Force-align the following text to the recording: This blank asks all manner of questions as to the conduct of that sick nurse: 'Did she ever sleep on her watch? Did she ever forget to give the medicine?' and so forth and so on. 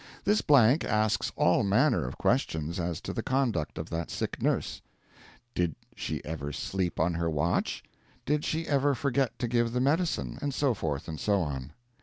This 0.23 0.41
blank 0.41 0.83
asks 0.83 1.31
all 1.35 1.61
manner 1.61 2.07
of 2.07 2.17
questions 2.17 2.79
as 2.79 3.01
to 3.01 3.13
the 3.13 3.21
conduct 3.21 3.77
of 3.77 3.91
that 3.91 4.09
sick 4.09 4.41
nurse: 4.41 4.81
'Did 5.53 5.75
she 5.95 6.25
ever 6.25 6.51
sleep 6.51 6.99
on 6.99 7.13
her 7.13 7.29
watch? 7.29 7.83
Did 8.25 8.43
she 8.43 8.65
ever 8.67 8.95
forget 8.95 9.37
to 9.37 9.47
give 9.47 9.73
the 9.73 9.79
medicine?' 9.79 10.39
and 10.41 10.55
so 10.55 10.73
forth 10.73 11.07
and 11.07 11.19
so 11.19 11.41
on. 11.41 11.73